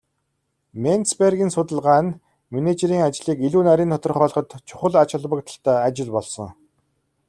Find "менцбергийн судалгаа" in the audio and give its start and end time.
0.83-2.01